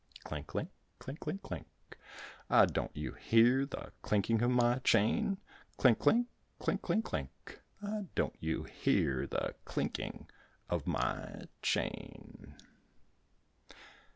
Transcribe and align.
Clink, 0.23 0.47
clink, 0.47 0.69
clink, 0.97 1.19
clink, 1.19 1.43
clink, 1.43 1.67
Ah, 2.49 2.65
don't 2.65 2.89
you 2.97 3.11
hear 3.13 3.67
the 3.67 3.91
clinking 4.01 4.41
of 4.41 4.49
my 4.49 4.79
chain? 4.83 5.37
Clink, 5.77 5.99
clink, 5.99 6.27
clink, 6.57 6.81
clink, 6.81 7.03
clink, 7.05 7.29
Ah, 7.83 8.05
don't 8.15 8.33
you 8.39 8.63
hear 8.63 9.27
the 9.27 9.53
clinking 9.63 10.27
of 10.67 10.87
my 10.87 11.43
chain? 11.61 12.55